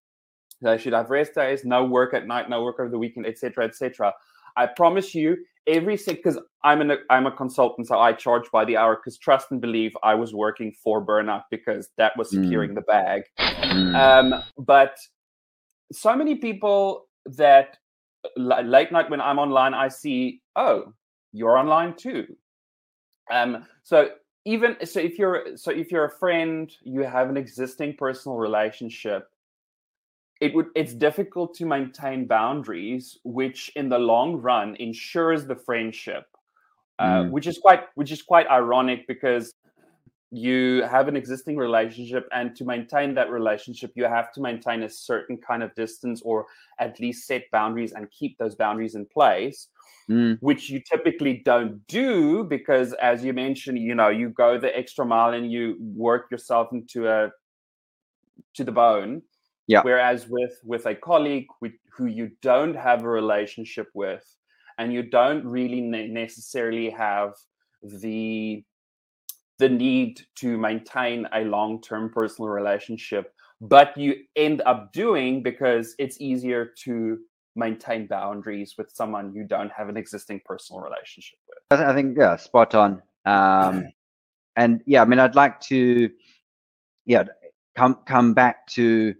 [0.62, 3.65] They should have rest days, no work at night, no work over the weekend, etc.,
[3.65, 4.13] etc.
[4.56, 8.77] I promise you, every because I'm an I'm a consultant, so I charge by the
[8.77, 8.95] hour.
[8.95, 12.43] Because trust and believe, I was working for burnout because that was Mm.
[12.43, 13.23] securing the bag.
[13.39, 13.95] Mm.
[13.95, 14.97] Um, but
[15.91, 17.77] so many people that
[18.36, 20.93] li- late night when I'm online, I see, oh,
[21.34, 22.25] you're online too.
[23.30, 24.10] Um, so
[24.45, 29.30] even so, if you're so if you're a friend, you have an existing personal relationship.
[30.39, 36.26] It would it's difficult to maintain boundaries, which in the long run ensures the friendship,
[37.00, 37.32] uh, Mm.
[37.32, 39.54] which is quite which is quite ironic because
[40.32, 44.89] you have an existing relationship and to maintain that relationship you have to maintain a
[44.89, 46.45] certain kind of distance or
[46.80, 49.69] at least set boundaries and keep those boundaries in place
[50.10, 50.38] Mm.
[50.41, 55.06] which you typically don't do because as you mentioned you know you go the extra
[55.06, 57.32] mile and you work yourself into a
[58.54, 59.21] to the bone
[59.67, 59.82] Yeah.
[59.84, 64.25] whereas with with a colleague with, who you don't have a relationship with
[64.77, 67.34] and you don't really ne- necessarily have
[67.84, 68.63] the
[69.60, 76.21] the need to maintain a long-term personal relationship but you end up doing because it's
[76.21, 77.17] easier to
[77.56, 81.93] maintain boundaries with someone you don't have an existing personal relationship with I, th- I
[81.93, 83.01] think yeah, spot on.
[83.25, 83.86] Um,
[84.56, 86.10] and yeah, I mean, I'd like to
[87.06, 87.23] yeah
[87.75, 89.13] come come back to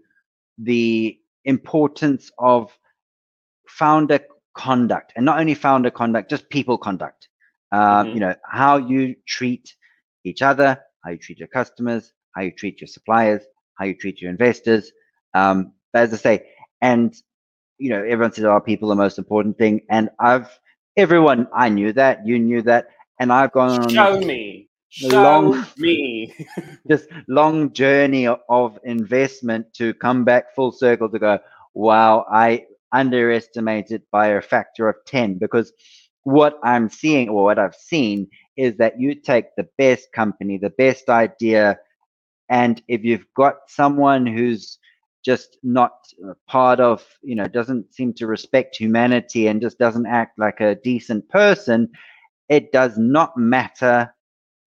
[0.58, 2.76] the importance of
[3.68, 4.20] founder
[4.54, 7.28] conduct, and not only founder conduct, just people conduct.
[7.72, 8.14] Um, Mhm.
[8.14, 9.74] You know how you treat
[10.24, 13.42] each other, how you treat your customers, how you treat your suppliers,
[13.78, 14.90] how you treat your investors.
[15.34, 16.48] Um, but as I say,
[16.80, 17.14] and
[17.78, 20.50] you know, everyone says, "Are people are the most important thing?" And I've
[20.96, 22.88] everyone I knew that, you knew that,
[23.20, 26.34] and I've gone on show this- me show long- me
[26.84, 31.38] this long journey of investment to come back full circle to go,
[31.74, 35.72] wow, I underestimated by a factor of 10 because
[36.24, 40.70] what I'm seeing or what I've seen is that you take the best company, the
[40.70, 41.78] best idea,
[42.48, 44.78] and if you've got someone who's
[45.24, 45.92] just not
[46.46, 50.76] part of, you know, doesn't seem to respect humanity and just doesn't act like a
[50.76, 51.88] decent person,
[52.48, 54.12] it does not matter.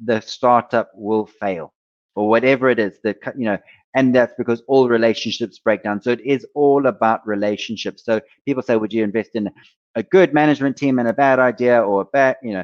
[0.03, 1.73] The startup will fail
[2.15, 3.57] or whatever it is that you know
[3.95, 6.01] and that's because all relationships break down.
[6.01, 8.05] So it is all about relationships.
[8.05, 9.49] So people say would you invest in
[9.95, 12.63] a good management team and a bad idea or a bad you know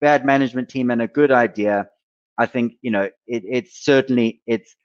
[0.00, 1.88] bad management team and a good idea?
[2.38, 4.76] I think you know it, it's certainly it's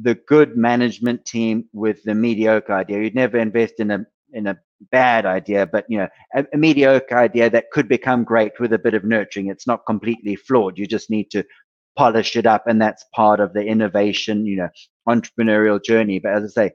[0.00, 3.00] the good management team with the mediocre idea.
[3.00, 4.58] You'd never invest in a in a
[4.90, 8.78] bad idea but you know a, a mediocre idea that could become great with a
[8.78, 11.44] bit of nurturing it's not completely flawed you just need to
[11.96, 14.68] polish it up and that's part of the innovation you know
[15.08, 16.72] entrepreneurial journey but as i say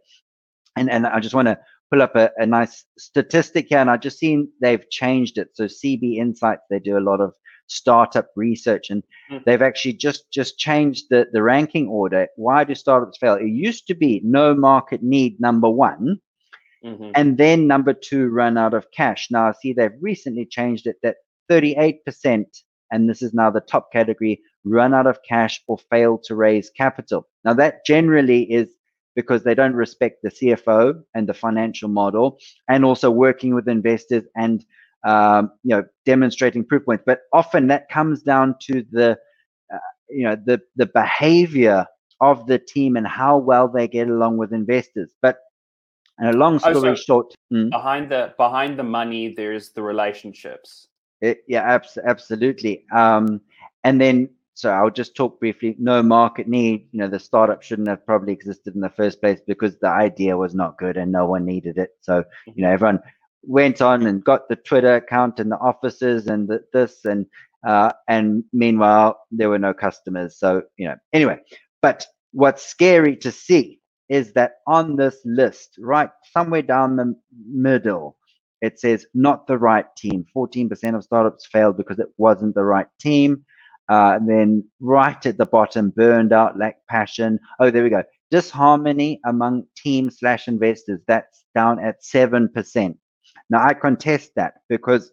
[0.76, 1.58] and and i just want to
[1.92, 5.66] pull up a, a nice statistic here and i've just seen they've changed it so
[5.66, 7.32] cb insights they do a lot of
[7.68, 9.44] startup research, and Mm.
[9.46, 12.28] they've actually just just changed the the ranking order.
[12.36, 13.36] Why do startups fail?
[13.36, 16.20] It used to be no market need number one,
[16.84, 17.12] Mhm.
[17.16, 19.30] and then number two run out of cash.
[19.32, 21.18] Now I see they've recently changed it that
[21.50, 22.48] 38%,
[22.92, 26.70] and this is now the top category, run out of cash or fail to raise
[26.72, 27.28] capital.
[27.46, 28.70] Now that generally is
[29.16, 34.24] because they don't respect the CFO and the financial model, and also working with investors
[34.36, 34.66] and
[35.08, 37.04] um, you know demonstrating proof points.
[37.06, 39.18] But often that comes down to the
[39.74, 39.78] uh,
[40.10, 41.86] you know the the behavior
[42.22, 45.12] of the team and how well they get along with investors.
[45.22, 45.38] But
[46.20, 49.82] and a long Oh, story so- short, mm, behind the behind the money, there's the
[49.82, 50.88] relationships.
[51.22, 52.86] it, yeah, abs- absolutely.
[52.94, 53.40] Um,
[53.84, 55.76] and then so I'll just talk briefly.
[55.80, 56.88] No market need.
[56.92, 60.38] You know, the startup shouldn't have probably existed in the first place because the idea
[60.38, 61.92] was not good and no one needed it.
[62.02, 62.24] So
[62.56, 63.00] you know, everyone
[63.42, 67.26] went on and got the Twitter account and the offices and the, this and
[67.66, 70.38] uh, and meanwhile there were no customers.
[70.38, 71.40] So you know, anyway.
[71.82, 73.80] But what's scary to see
[74.14, 77.16] is that on this list, right somewhere down the
[77.50, 78.16] middle,
[78.62, 80.24] it says not the right team.
[80.38, 83.44] 14% of startups failed because it wasn't the right team.
[83.90, 87.40] Uh, and then right at the bottom, burned out, lack passion.
[87.60, 88.04] Oh, there we go.
[88.30, 91.02] Disharmony among team slash investors.
[91.08, 92.96] That's down at 7%.
[93.50, 95.12] Now, I contest that because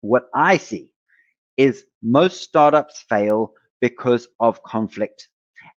[0.00, 0.92] what I see
[1.56, 5.28] is most startups fail because of conflict.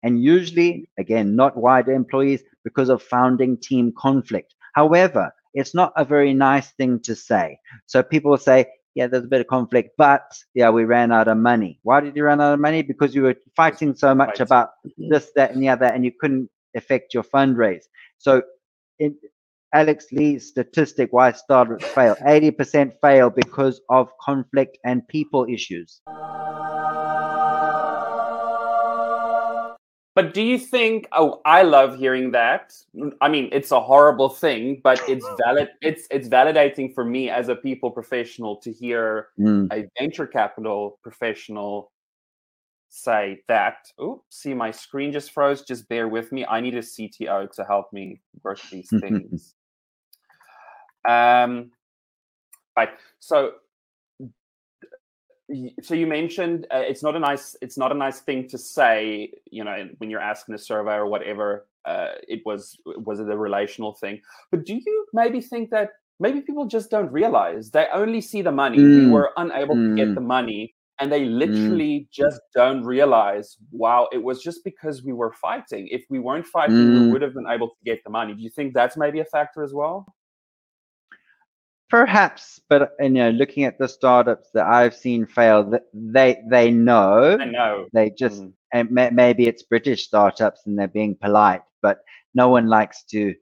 [0.02, 4.54] And usually, again, not wider employees because of founding team conflict.
[4.74, 7.58] However, it's not a very nice thing to say.
[7.86, 10.22] So people say, yeah, there's a bit of conflict, but
[10.54, 11.78] yeah, we ran out of money.
[11.82, 12.82] Why did you run out of money?
[12.82, 16.50] Because you were fighting so much about this, that, and the other, and you couldn't
[16.74, 17.84] affect your fundraise.
[18.18, 18.42] So,
[18.98, 19.16] in
[19.72, 26.00] Alex Leigh's statistic, why startups fail 80% fail because of conflict and people issues.
[30.18, 31.06] But do you think?
[31.12, 32.74] Oh, I love hearing that.
[33.20, 35.68] I mean, it's a horrible thing, but it's valid.
[35.80, 39.72] It's it's validating for me as a people professional to hear Mm.
[39.72, 41.92] a venture capital professional
[42.88, 43.76] say that.
[43.96, 45.62] Oh, see, my screen just froze.
[45.62, 46.44] Just bear with me.
[46.44, 49.54] I need a CTO to help me work these things.
[51.08, 51.70] um,
[52.76, 52.90] right.
[53.20, 53.52] So,
[55.82, 59.32] so you mentioned uh, it's not a nice it's not a nice thing to say.
[59.50, 61.66] You know, when you're asking a survey or whatever.
[61.84, 64.20] Uh, it was was it a relational thing?
[64.50, 65.90] But do you maybe think that
[66.20, 68.90] maybe people just don't realize they only see the money.
[68.94, 69.10] We Mm.
[69.10, 70.14] were unable to get Mm.
[70.16, 73.56] the money, and they literally just don't realize.
[73.70, 75.88] Wow, it was just because we were fighting.
[75.88, 77.08] If we weren't fighting, we Mm.
[77.08, 78.34] would have been able to get the money.
[78.34, 80.06] Do you think that's maybe a factor as well?
[81.90, 87.38] Perhaps, but you know, looking at the startups that I've seen fail, they they know
[87.40, 87.88] I know.
[87.92, 88.52] they just Mm.
[88.72, 92.00] and may, maybe it's British startups and they're being polite, but
[92.34, 93.34] no one likes to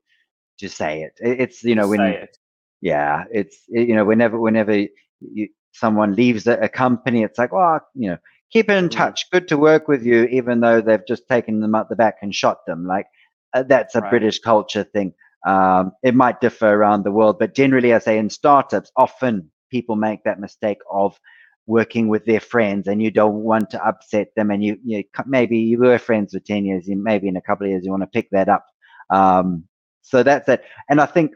[0.60, 1.12] to say it.
[1.20, 2.36] It- It's you know when it.
[2.80, 4.74] yeah, it's you know whenever whenever
[5.20, 8.18] you, someone leaves a, a company, it's like oh you know
[8.52, 8.90] keep in Mm.
[8.90, 12.16] touch, good to work with you, even though they've just taken them out the back
[12.22, 12.86] and shot them.
[12.86, 13.06] Like
[13.54, 14.10] uh, that's a Right.
[14.10, 15.14] British culture thing.
[15.46, 19.96] Um, it might differ around the world, but generally, I say in startups, often people
[19.96, 21.18] make that mistake of
[21.66, 25.58] working with their friends, and you don't want to upset them, and you, you maybe
[25.58, 28.02] you were friends for ten years, and maybe in a couple of years you want
[28.02, 28.66] to pick that up.
[29.10, 29.64] Um,
[30.02, 30.64] so that's it.
[30.90, 31.32] And I think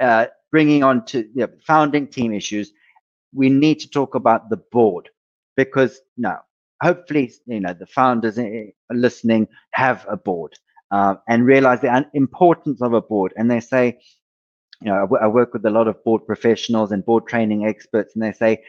[0.00, 2.72] uh, bringing on to you know, founding team issues,
[3.34, 5.10] we need to talk about the board
[5.56, 6.38] because no,
[6.82, 10.54] hopefully you know the founders eh, eh, listening have a board
[10.90, 13.32] uh, and realize the importance of a board.
[13.36, 13.98] And they say,
[14.80, 17.66] you know, I, w- I work with a lot of board professionals and board training
[17.66, 18.62] experts, and they say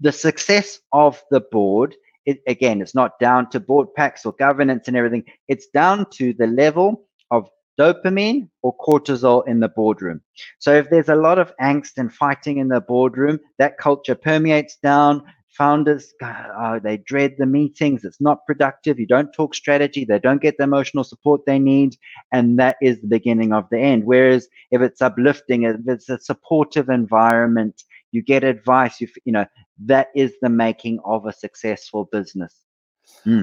[0.00, 1.94] the success of the board.
[2.26, 5.24] It, again, it's not down to board packs or governance and everything.
[5.48, 7.48] It's down to the level of
[7.80, 10.20] dopamine or cortisol in the boardroom.
[10.58, 14.76] So if there's a lot of angst and fighting in the boardroom, that culture permeates
[14.82, 15.22] down.
[15.58, 18.04] Founders, uh, they dread the meetings.
[18.04, 18.98] It's not productive.
[18.98, 20.04] You don't talk strategy.
[20.04, 21.96] They don't get the emotional support they need.
[22.32, 24.04] And that is the beginning of the end.
[24.04, 27.82] Whereas if it's uplifting, if it's a supportive environment,
[28.12, 29.46] you get advice, you, you know,
[29.84, 32.54] that is the making of a successful business.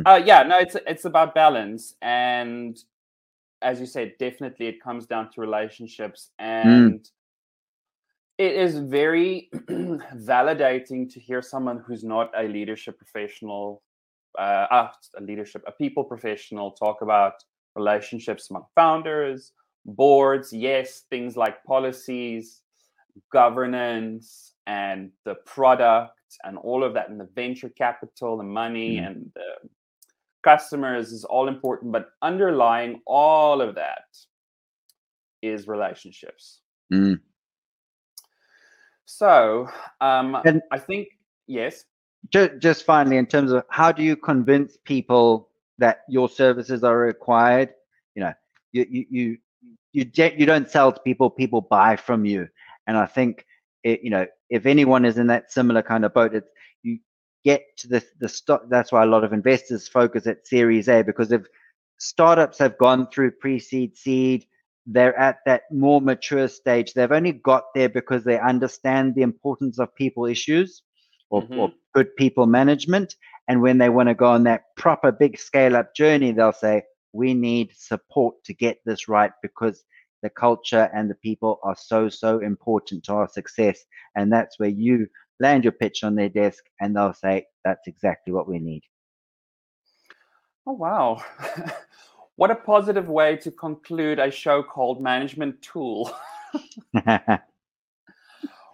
[0.05, 2.77] Uh, yeah, no, it's it's about balance, and
[3.61, 7.09] as you said, definitely it comes down to relationships, and
[8.37, 13.81] it is very validating to hear someone who's not a leadership professional,
[14.37, 17.33] uh, uh, a leadership, a people professional, talk about
[17.75, 19.53] relationships among founders,
[19.85, 20.51] boards.
[20.53, 22.61] Yes, things like policies,
[23.31, 28.97] governance, and the product product and all of that and the venture capital the money
[28.97, 29.07] Mm.
[29.07, 29.69] and the
[30.43, 34.05] customers is all important but underlying all of that
[35.41, 36.61] is relationships
[36.91, 37.19] Mm.
[39.05, 39.67] So
[40.01, 41.07] um And- i think
[41.47, 41.85] yes
[42.33, 46.97] Just, just finally, in terms of how do you convince people that your services are
[46.97, 47.69] required?
[48.15, 48.33] You know,
[48.73, 49.37] you you you
[49.93, 52.49] you, de- you don't sell to people; people buy from you.
[52.87, 53.45] And I think,
[53.83, 56.49] it, you know, if anyone is in that similar kind of boat, it's
[56.81, 56.97] you
[57.43, 58.61] get to the the stock.
[58.69, 61.43] That's why a lot of investors focus at Series A because if
[61.99, 64.47] startups have gone through pre-seed, seed,
[64.85, 66.93] they're at that more mature stage.
[66.93, 70.83] They've only got there because they understand the importance of people issues
[71.29, 71.59] or, mm-hmm.
[71.59, 73.15] or good people management.
[73.47, 76.83] And when they want to go on that proper big scale up journey, they'll say,
[77.13, 79.83] we need support to get this right because
[80.21, 83.85] the culture and the people are so, so important to our success.
[84.15, 85.07] And that's where you
[85.39, 88.83] land your pitch on their desk and they'll say, that's exactly what we need.
[90.67, 91.21] oh wow
[92.37, 96.11] what a positive way to conclude a show called management tool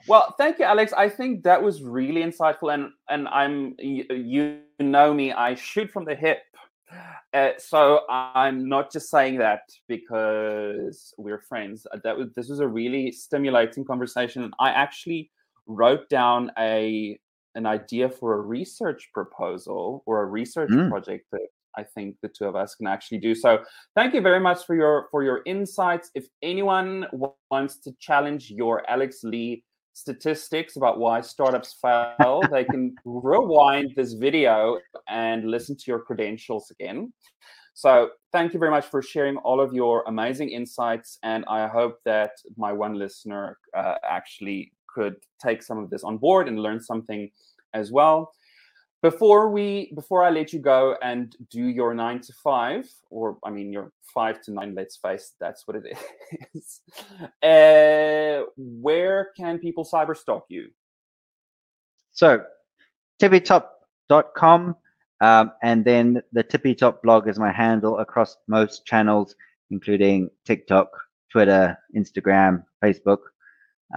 [0.08, 0.94] Well, thank you, Alex.
[0.94, 6.06] I think that was really insightful, and and I'm you, know me, I shoot from
[6.06, 6.40] the hip.
[7.34, 11.86] Uh, so I'm not just saying that because we're friends.
[11.94, 14.52] Uh, That was this was a really stimulating conversation.
[14.60, 15.30] I actually
[15.68, 17.20] wrote down a
[17.54, 20.90] an idea for a research proposal or a research Mm.
[20.90, 21.48] project that
[21.78, 23.34] I think the two of us can actually do.
[23.36, 23.60] So
[23.96, 26.12] thank you very much for your for your insights.
[26.16, 29.64] If anyone wa- wants to challenge your Alex Leigh
[29.94, 36.72] statistics about why startups fail, they can rewind this video and listen to your credentials
[36.72, 37.14] again.
[37.74, 41.18] So, thank you very much for sharing all of your amazing insights.
[41.24, 46.18] And I hope that my one listener uh, actually could take some of this on
[46.18, 47.32] board and learn something
[47.74, 48.32] as well.
[49.02, 53.50] Before we, before I let you go and do your nine to five, or I
[53.50, 55.98] mean your five to nine, let's face that's what it
[56.54, 56.82] is.
[57.42, 60.68] Uh, where can people cyber stalk you?
[62.12, 62.44] So,
[63.20, 64.76] tippytop.com.
[65.22, 69.36] Um, and then the Tippy Top blog is my handle across most channels,
[69.70, 70.90] including TikTok,
[71.32, 73.20] Twitter, Instagram, Facebook.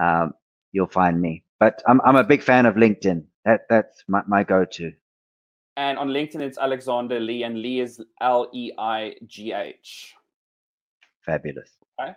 [0.01, 0.33] Um,
[0.71, 1.44] you'll find me.
[1.59, 3.23] But I'm, I'm a big fan of LinkedIn.
[3.45, 4.91] That, that's my, my go to.
[5.77, 10.13] And on LinkedIn, it's Alexander Leigh, and Leigh is L E I G H.
[11.25, 11.71] Fabulous.
[11.99, 12.13] Okay.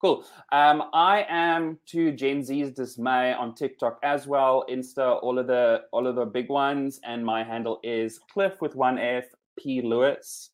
[0.00, 0.24] Cool.
[0.50, 5.82] Um, I am to Gen Z's dismay on TikTok as well, Insta, all of the
[5.92, 9.24] all of the big ones, and my handle is Clif with one F
[9.58, 10.50] P Lewis.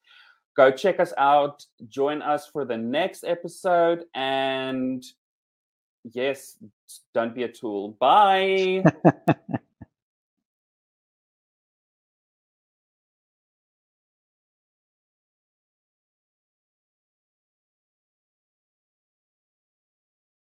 [0.55, 1.64] Go check us out.
[1.89, 5.03] Join us for the next episode, and
[6.13, 6.57] yes,
[7.15, 7.97] don't be a tool.
[7.99, 8.85] Bye.